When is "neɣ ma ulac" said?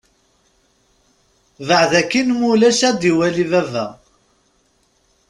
2.27-2.79